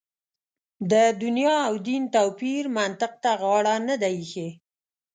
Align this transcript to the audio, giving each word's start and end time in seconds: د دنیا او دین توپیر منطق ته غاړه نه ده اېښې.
د 0.91 0.93
دنیا 1.21 1.57
او 1.69 1.75
دین 1.87 2.03
توپیر 2.15 2.63
منطق 2.77 3.13
ته 3.23 3.31
غاړه 3.41 3.75
نه 3.87 3.95
ده 4.01 4.09
اېښې. 4.15 4.49